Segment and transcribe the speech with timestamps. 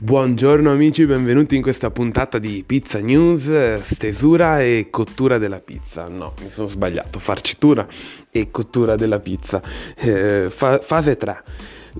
[0.00, 6.06] Buongiorno amici, benvenuti in questa puntata di Pizza News, stesura e cottura della pizza.
[6.06, 7.84] No, mi sono sbagliato, farcitura
[8.30, 9.60] e cottura della pizza.
[9.96, 11.42] Eh, fa- fase 3.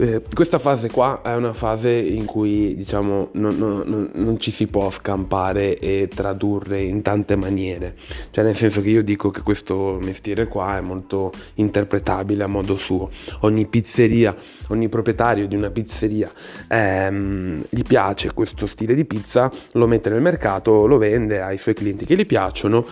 [0.01, 4.69] Eh, questa fase qua è una fase in cui diciamo non, non, non, ci si
[4.69, 7.97] può scampare e tradurre in tante maniere,
[8.31, 12.77] cioè nel senso che io dico che questo mestiere qua è molto interpretabile a modo
[12.77, 13.11] suo,
[13.41, 14.37] ogni pizzeria,
[14.69, 16.31] ogni proprietario di una pizzeria
[16.69, 21.75] ehm, gli piace questo stile di pizza, lo mette nel mercato, lo vende ai suoi
[21.75, 22.87] clienti che gli piacciono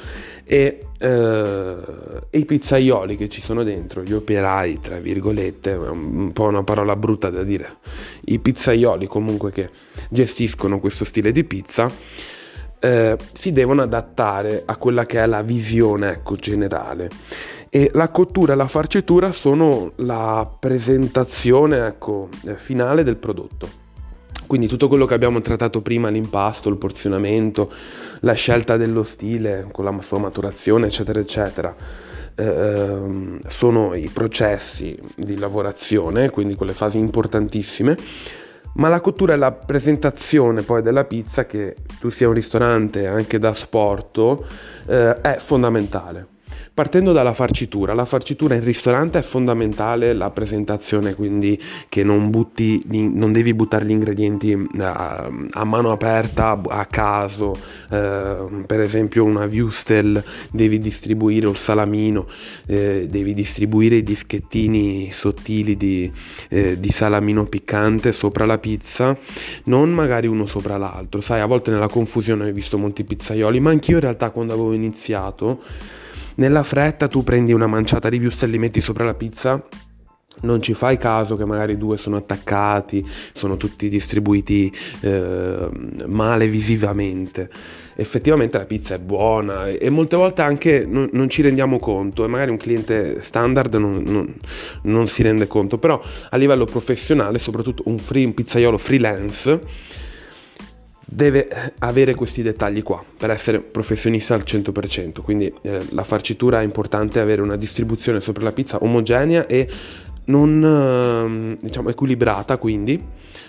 [0.48, 1.76] e, eh,
[2.30, 6.94] e, i pizzaioli che ci sono dentro, gli operai, tra virgolette, un po' una parola
[6.94, 7.78] brutta da dire,
[8.26, 9.70] i pizzaioli comunque che
[10.08, 11.90] gestiscono questo stile di pizza,
[12.78, 17.10] eh, si devono adattare a quella che è la visione ecco, generale.
[17.68, 23.84] E la cottura e la farcitura sono la presentazione ecco, finale del prodotto.
[24.46, 27.72] Quindi tutto quello che abbiamo trattato prima, l'impasto, il porzionamento,
[28.20, 31.74] la scelta dello stile con la sua maturazione, eccetera, eccetera,
[32.34, 37.96] eh, sono i processi di lavorazione, quindi quelle fasi importantissime.
[38.74, 43.38] Ma la cottura e la presentazione poi della pizza, che tu sia un ristorante anche
[43.38, 44.36] da sport,
[44.86, 46.34] eh, è fondamentale.
[46.76, 52.84] Partendo dalla farcitura, la farcitura in ristorante è fondamentale, la presentazione quindi che non, butti,
[52.90, 57.54] non devi buttare gli ingredienti a, eh, a mano aperta, a caso,
[57.90, 62.26] eh, per esempio una Wustel devi distribuire il salamino,
[62.66, 66.12] eh, devi distribuire i dischettini sottili di,
[66.50, 69.16] eh, di salamino piccante sopra la pizza,
[69.64, 73.70] non magari uno sopra l'altro, sai a volte nella confusione ho visto molti pizzaioli, ma
[73.70, 75.94] anch'io in realtà quando avevo iniziato
[76.36, 79.62] nella fretta tu prendi una manciata di wurstel e li metti sopra la pizza
[80.42, 85.68] non ci fai caso che magari due sono attaccati, sono tutti distribuiti eh,
[86.06, 87.48] male visivamente.
[87.98, 92.28] Effettivamente la pizza è buona e molte volte anche non, non ci rendiamo conto e
[92.28, 94.34] magari un cliente standard non, non,
[94.82, 99.60] non, si rende conto, però a livello professionale, soprattutto un, free, un pizzaiolo freelance,
[101.08, 106.64] deve avere questi dettagli qua per essere professionista al 100%, quindi eh, la farcitura è
[106.64, 109.68] importante avere una distribuzione sopra la pizza omogenea e
[110.24, 113.00] non eh, diciamo equilibrata quindi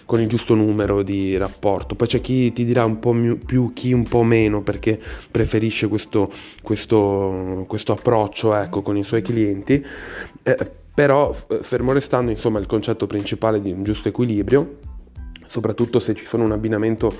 [0.06, 1.96] con il giusto numero di rapporto.
[1.96, 3.14] Poi c'è chi ti dirà un po'
[3.44, 6.32] più chi un po' meno perché preferisce questo,
[6.62, 9.84] questo, questo approccio ecco, con i suoi clienti.
[10.44, 14.78] Eh, però fermo restando insomma il concetto principale di un giusto equilibrio
[15.48, 17.12] soprattutto se ci sono un abbinamento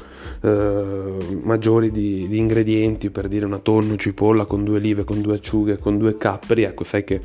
[0.42, 5.36] eh, maggiore di, di, ingredienti, per dire una tonno, cipolla con due olive, con due
[5.36, 7.22] acciughe, con due capperi, ecco sai che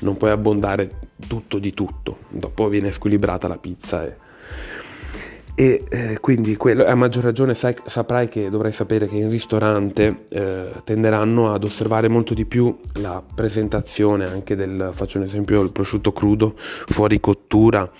[0.00, 0.90] non puoi abbondare
[1.26, 4.16] tutto di tutto, dopo viene squilibrata la pizza e,
[5.58, 10.26] e eh, quindi quello, a maggior ragione sai, saprai che dovrai sapere che in ristorante
[10.28, 15.72] eh, tenderanno ad osservare molto di più la presentazione anche del, faccio un esempio, il
[15.72, 17.90] prosciutto crudo fuori cottura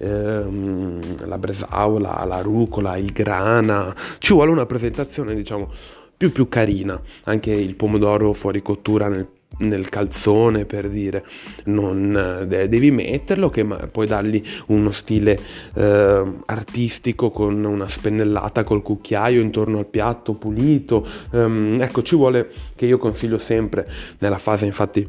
[0.00, 5.70] ehm, la bresaola, la rucola, il grana, ci vuole una presentazione diciamo
[6.16, 9.26] più più carina, anche il pomodoro fuori cottura nel
[9.58, 11.24] nel calzone per dire.
[11.64, 15.38] Non devi metterlo che puoi dargli uno stile
[15.74, 21.06] eh, artistico con una spennellata col cucchiaio intorno al piatto pulito.
[21.32, 23.86] Um, ecco ci vuole che io consiglio sempre
[24.18, 25.08] nella fase infatti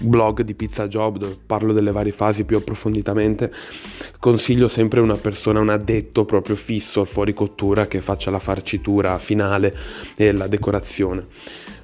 [0.00, 3.50] blog di Pizza Job dove parlo delle varie fasi più approfonditamente
[4.18, 9.18] consiglio sempre una persona un addetto proprio fisso al fuori cottura che faccia la farcitura
[9.18, 9.74] finale
[10.14, 11.26] e la decorazione.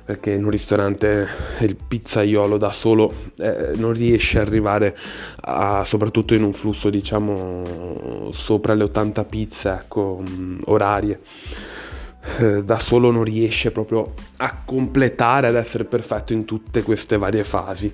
[0.05, 1.29] Perché in un ristorante
[1.61, 4.97] il pizzaiolo da solo eh, non riesce ad arrivare
[5.41, 10.23] a, soprattutto in un flusso diciamo sopra le 80 pizze ecco,
[10.65, 11.21] orarie
[12.39, 17.45] eh, da solo non riesce proprio a completare, ad essere perfetto in tutte queste varie
[17.45, 17.93] fasi.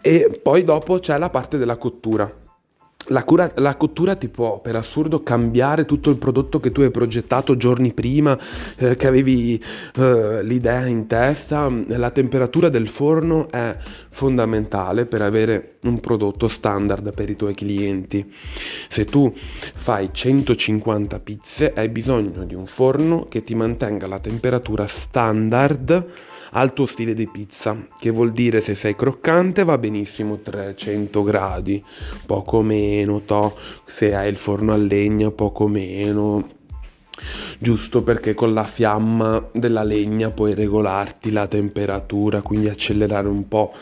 [0.00, 2.40] E poi dopo c'è la parte della cottura
[3.10, 6.90] la, cura, la, cottura ti può per assurdo cambiare tutto il prodotto che tu hai
[6.90, 8.38] progettato giorni prima,
[8.76, 9.62] eh, che avevi
[9.96, 11.70] eh, l'idea in testa.
[11.86, 13.76] La temperatura del forno è
[14.10, 18.32] fondamentale per avere un prodotto standard per i tuoi clienti.
[18.88, 24.86] Se tu fai 150 pizze hai bisogno di un forno che ti mantenga la temperatura
[24.86, 26.08] standard
[26.52, 31.82] al tuo stile di pizza, che vuol dire se sei croccante va benissimo 300 gradi,
[32.26, 33.56] poco meno, to,
[33.86, 36.59] se hai il forno a legna poco meno,
[37.58, 43.74] giusto perché con la fiamma della legna puoi regolarti la temperatura, quindi accelerare un po'.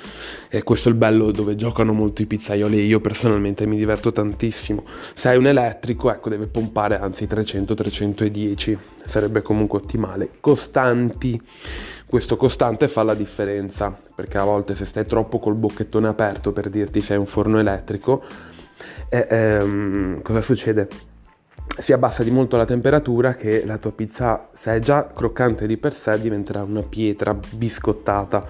[0.48, 4.12] E questo è il bello dove giocano molto i pizzaioli e io personalmente mi diverto
[4.12, 4.84] tantissimo.
[5.14, 8.76] Se hai un elettrico, ecco, deve pompare anzi 300-310,
[9.06, 10.30] sarebbe comunque ottimale.
[10.40, 11.40] Costanti,
[12.06, 16.70] questo costante fa la differenza, perché a volte se stai troppo col bocchettone aperto per
[16.70, 18.24] dirti se hai un forno elettrico,
[19.10, 20.88] eh, ehm, cosa succede?
[21.78, 25.76] Si abbassa di molto la temperatura che la tua pizza, se è già croccante di
[25.76, 28.44] per sé, diventerà una pietra biscottata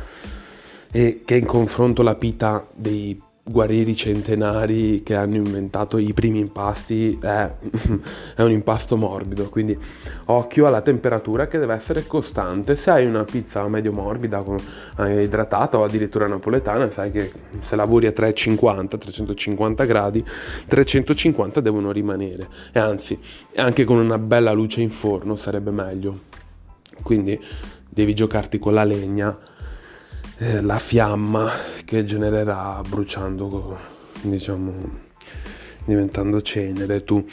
[0.90, 7.18] e che in confronto la pita dei guerrieri centenari che hanno inventato i primi impasti
[7.20, 7.50] è,
[8.36, 9.76] è, un impasto morbido quindi
[10.26, 12.76] occhio alla temperatura che deve essere costante.
[12.76, 14.44] Se hai una pizza medio morbida
[14.98, 20.24] eh, idratata o addirittura napoletana sai che se lavori a 350 350 gradi
[20.66, 22.46] 350 devono rimanere.
[22.72, 23.18] E anzi
[23.56, 26.26] anche con una bella luce in forno sarebbe meglio.
[27.02, 27.40] Quindi
[27.88, 29.36] devi giocarti con la legna
[30.38, 31.50] eh, la fiamma
[31.84, 33.76] che genererà bruciando,
[34.22, 34.72] diciamo,
[35.84, 37.02] diventando cenere.
[37.02, 37.24] Tu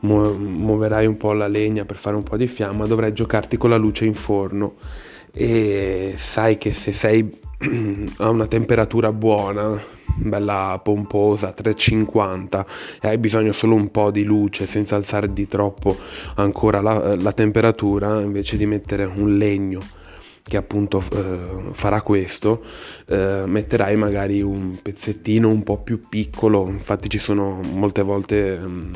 [0.00, 3.70] mu- muoverai un po' la legna per fare un po' di fiamma, dovrai giocarti con
[3.70, 4.76] la luce in forno
[5.32, 7.40] e sai che se sei
[8.18, 9.78] a una temperatura buona,
[10.16, 12.66] bella pomposa, 350
[13.02, 15.94] e hai bisogno solo un po' di luce senza alzare di troppo
[16.36, 20.04] ancora la, la temperatura, invece di mettere un legno
[20.48, 22.62] che appunto eh, farà questo,
[23.08, 28.90] eh, metterai magari un pezzettino un po' più piccolo, infatti ci sono molte volte um,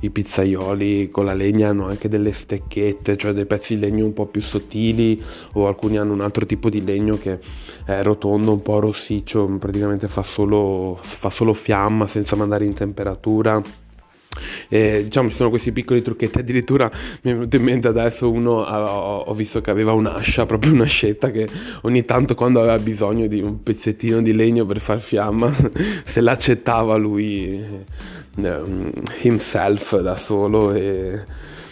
[0.00, 4.12] i pizzaioli con la legna hanno anche delle stecchette, cioè dei pezzi di legno un
[4.12, 7.38] po' più sottili o alcuni hanno un altro tipo di legno che
[7.84, 13.62] è rotondo, un po' rossiccio, praticamente fa solo, fa solo fiamma senza mandare in temperatura
[14.72, 16.90] e, diciamo ci sono questi piccoli trucchetti, addirittura
[17.20, 21.46] mi è venuto in mente adesso uno, ho, visto che aveva un'ascia, proprio un'ascetta che
[21.82, 25.54] ogni tanto quando aveva bisogno di un pezzettino di legno per far fiamma,
[26.06, 27.62] se l'accettava lui
[28.36, 28.90] um,
[29.20, 30.72] himself da solo.
[30.72, 31.20] E...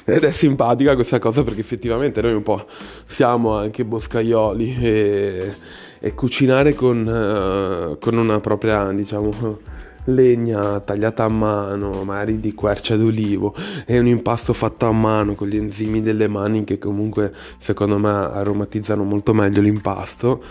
[0.04, 2.66] Ed è simpatica questa cosa perché effettivamente noi un po'
[3.06, 5.54] siamo anche boscaioli e,
[6.00, 9.78] e cucinare con, uh, con una propria, diciamo,
[10.10, 13.54] legna tagliata a mano, magari di quercia d'olivo,
[13.86, 18.10] e un impasto fatto a mano con gli enzimi delle mani che comunque secondo me
[18.10, 20.42] aromatizzano molto meglio l'impasto.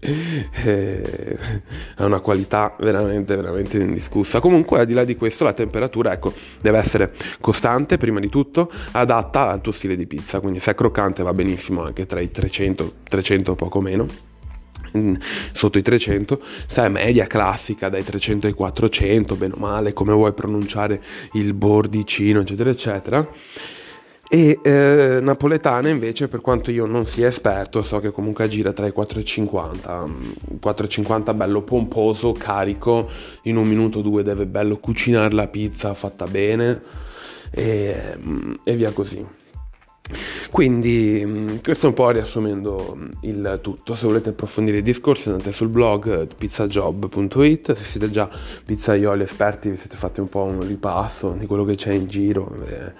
[0.00, 1.36] è
[1.98, 4.40] una qualità veramente, veramente indiscussa.
[4.40, 8.70] Comunque, al di là di questo, la temperatura, ecco, deve essere costante prima di tutto,
[8.92, 10.40] adatta al tuo stile di pizza.
[10.40, 14.06] Quindi se è croccante va benissimo anche tra i 300, 300 poco meno
[15.52, 20.32] sotto i 300, sai, media classica dai 300 ai 400, bene o male, come vuoi
[20.32, 21.02] pronunciare
[21.32, 23.28] il bordicino, eccetera, eccetera.
[24.30, 28.86] E eh, napoletana invece, per quanto io non sia esperto, so che comunque gira tra
[28.86, 30.60] i 4,50.
[30.60, 33.08] 4,50 bello pomposo, carico,
[33.44, 36.82] in un minuto o due deve bello cucinare la pizza fatta bene
[37.50, 38.18] e,
[38.62, 39.24] e via così.
[40.58, 45.28] Quindi mm, questo è un po' riassumendo mm, il tutto, se volete approfondire i discorsi
[45.28, 48.28] andate sul blog pizzajob.it, se siete già
[48.64, 52.52] pizzaioli esperti vi siete fatti un po' un ripasso di quello che c'è in giro,
[52.66, 52.92] eh,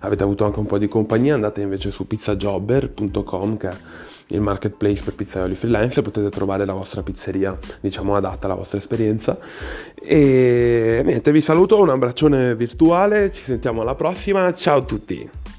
[0.00, 3.74] avete avuto anche un po' di compagnia, andate invece su pizzajobber.com che è
[4.26, 9.38] il marketplace per pizzaioli freelance potete trovare la vostra pizzeria diciamo adatta alla vostra esperienza.
[9.94, 14.52] E niente vi saluto un abbraccione virtuale ci sentiamo alla prossima.
[14.52, 15.54] Ciao a tutti